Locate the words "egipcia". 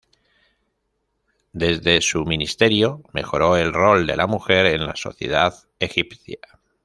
5.79-6.39